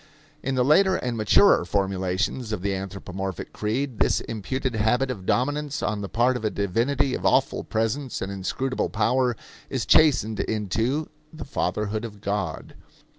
[0.41, 5.83] In the later and maturer formulations of the anthropomorphic creed this imputed habit of dominance
[5.83, 9.35] on the part of a divinity of awful presence and inscrutable power
[9.69, 12.73] is chastened into "the fatherhood of God."